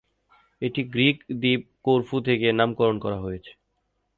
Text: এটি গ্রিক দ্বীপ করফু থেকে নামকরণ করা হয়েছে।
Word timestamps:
এটি 0.61 0.81
গ্রিক 0.93 1.17
দ্বীপ 1.41 1.61
করফু 1.85 2.15
থেকে 2.27 2.47
নামকরণ 2.51 2.97
করা 3.03 3.17
হয়েছে। 3.17 3.51